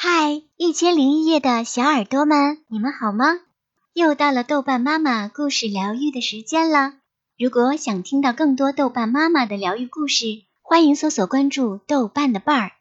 [0.00, 3.40] 嗨一千零一夜的小耳朵们，你们好吗？
[3.94, 6.92] 又到了豆瓣妈妈故事疗愈的时间了。
[7.36, 10.24] 如果想听到更多豆瓣妈妈的疗愈故事，
[10.62, 12.72] 欢迎搜索关注豆瓣的伴儿。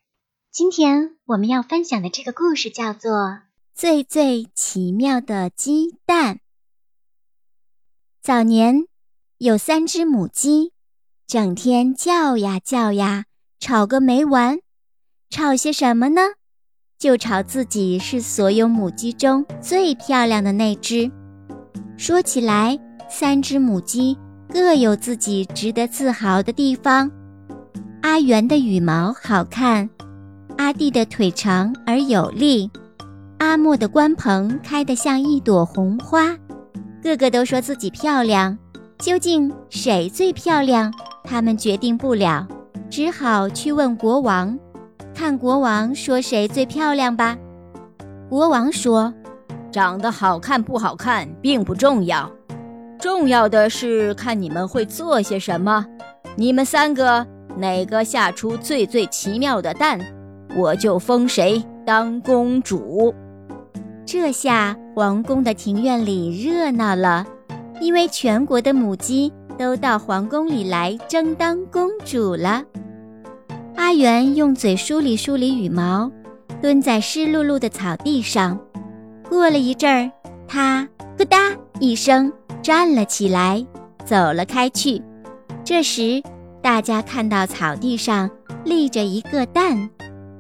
[0.52, 3.12] 今天我们要分享的这个故事叫做
[3.74, 6.36] 《最最奇妙的鸡蛋》。
[8.22, 8.86] 早年
[9.40, 10.72] 有三只母鸡，
[11.26, 13.26] 整天叫呀叫呀，
[13.60, 14.60] 吵个没完。
[15.32, 16.22] 吵些什么呢？
[17.00, 21.10] 就吵自己是所有母鸡中最漂亮的那只。
[21.96, 24.18] 说起来，三只母鸡
[24.52, 27.10] 各有自己值得自豪的地方。
[28.02, 29.88] 阿元的羽毛好看，
[30.58, 32.70] 阿弟的腿长而有力，
[33.38, 36.36] 阿莫的冠棚开得像一朵红花。
[37.04, 38.58] 个个都说自己漂亮，
[38.98, 40.92] 究竟谁最漂亮？
[41.24, 42.48] 他们决定不了，
[42.90, 44.58] 只好去问国王。
[45.18, 47.36] 看国王说谁最漂亮吧。
[48.30, 49.12] 国王说
[49.74, 52.32] ：“长得好看不好看并不重要，
[53.00, 55.84] 重要的是看你们会做些什么。
[56.36, 60.00] 你们三个哪个下出最最奇妙的蛋，
[60.56, 63.12] 我就封谁当公主。”
[64.06, 67.26] 这下皇宫的庭院里热闹了，
[67.82, 72.64] 因为全国的母鸡都到皇宫里来争当公主了。
[73.78, 76.12] 阿元用嘴梳理梳理羽毛，
[76.60, 78.60] 蹲在湿漉漉的草地上。
[79.30, 80.12] 过了一阵儿，
[80.48, 81.38] 他咯哒
[81.80, 82.34] 一声
[82.64, 83.64] 站了起来，
[84.04, 85.00] 走了开去。
[85.64, 86.22] 这时，
[86.60, 88.28] 大家看到草地上
[88.66, 89.90] 立着一个蛋，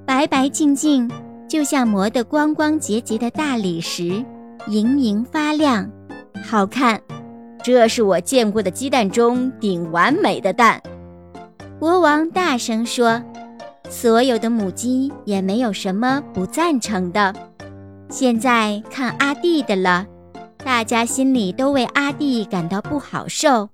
[0.03, 1.09] 白白净净，
[1.47, 4.25] 就像磨得光光洁洁的大理石，
[4.67, 5.88] 莹莹发亮，
[6.43, 6.99] 好看。
[7.63, 10.81] 这是我见过的鸡蛋中顶完美的蛋。
[11.80, 13.23] 国王大声说
[13.88, 17.36] ：“所有的母鸡也没有什么不赞成的。
[18.10, 20.08] 现在看阿弟的了，
[20.58, 23.70] 大家心里都为阿弟感到不好受，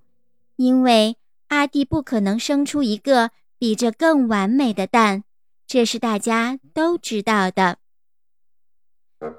[0.57, 1.15] 因为
[1.47, 5.23] 阿弟不可能生出一个比这更完美的蛋，
[5.65, 7.77] 这是大家都知道的。”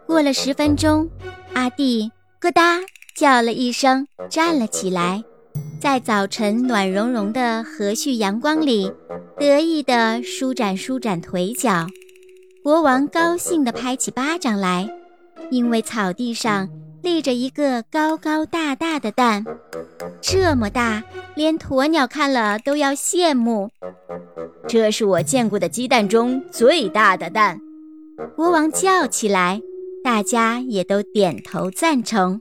[0.09, 1.11] 过了十分钟，
[1.53, 2.11] 阿弟
[2.41, 2.81] 咯哒
[3.15, 5.23] 叫了一声，站了起来。
[5.84, 8.91] 在早晨暖融融的和煦阳光里，
[9.39, 11.87] 得意地舒展舒展腿脚。
[12.62, 14.89] 国王高兴地拍起巴掌来，
[15.50, 16.71] 因为草地上
[17.03, 19.44] 立着一个高高大大的蛋，
[20.23, 21.03] 这么大，
[21.34, 23.69] 连鸵鸟看了都要羡慕。
[24.67, 27.61] 这是我见过的鸡蛋中最大的蛋，
[28.34, 29.61] 国王叫起来，
[30.05, 32.39] 大家也都点头赞成。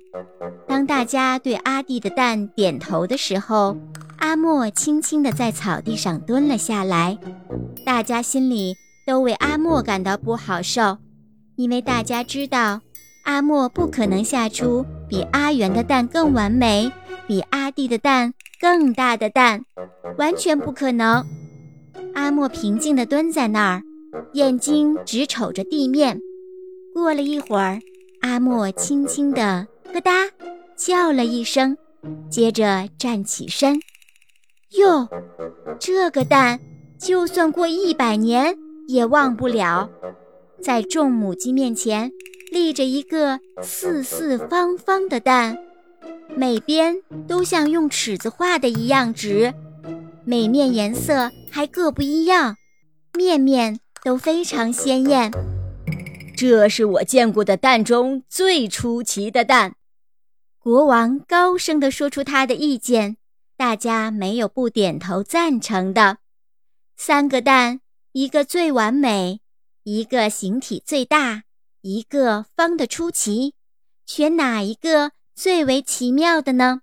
[0.68, 3.78] 当大家对阿弟的蛋点头的时候，
[4.18, 7.18] 阿莫轻轻地在草地上蹲了下来。
[7.86, 8.76] 大家心里
[9.08, 10.98] 都为阿莫感到不好受，
[11.56, 12.82] 因为大家知道
[13.24, 16.92] 阿莫不可能下出比阿元的蛋更完美、
[17.26, 19.64] 比阿弟的蛋更大的蛋，
[20.18, 21.26] 完全不可能。
[22.14, 23.84] 阿莫平静地蹲在那儿，
[24.34, 26.20] 眼睛直瞅着地面。
[26.94, 27.80] 过了一会儿，
[28.22, 30.12] 阿莫轻轻地咯哒。
[30.76, 31.78] 叫了一声，
[32.30, 33.80] 接着站起身。
[34.72, 35.08] 哟，
[35.80, 36.60] 这个蛋
[37.00, 39.90] 就算过一百年也忘不了。
[40.62, 42.12] 在众母鸡面前
[42.52, 45.58] 立着一个四四方方的蛋，
[46.36, 49.54] 每边都像用尺子画的一样直，
[50.26, 52.56] 每面颜色还各不一样，
[53.14, 55.32] 面面都非常鲜艳。
[56.36, 59.76] 这是我见过的蛋中最出奇的蛋。
[60.58, 63.18] 国王高声地说出他的意见，
[63.56, 66.18] 大家没有不点头赞成的。
[66.96, 67.82] 三个蛋，
[68.14, 69.42] 一个最完美，
[69.84, 71.44] 一个形体最大，
[71.82, 73.56] 一个方的出奇，
[74.06, 76.82] 选哪一个最为奇妙的呢？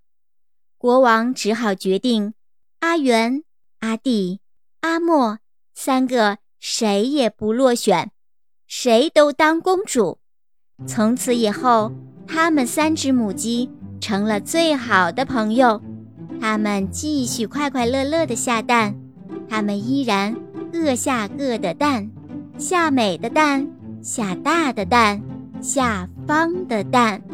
[0.77, 2.35] 国王只好决定，
[2.81, 3.45] 阿元、
[3.81, 4.41] 阿弟、
[4.81, 5.39] 阿莫
[5.75, 8.11] 三个谁也不落选，
[8.71, 10.19] 谁都当公主。
[10.87, 11.93] 从此以后。
[12.33, 13.69] 他们三只母鸡
[14.01, 15.83] 成了最好的朋友，
[16.41, 18.95] 它们继续快快乐乐地下蛋，
[19.49, 20.37] 它们依然
[20.73, 22.13] 各下各的蛋，
[22.57, 23.69] 下美的蛋，
[24.01, 25.21] 下大的蛋，
[25.61, 27.25] 下方的蛋。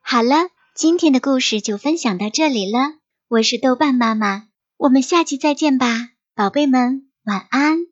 [0.00, 2.94] 好了，今天的故事就分享到这里了，
[3.28, 5.86] 我是豆瓣妈妈，我们下期再见吧，
[6.34, 7.88] 宝贝们，晚安。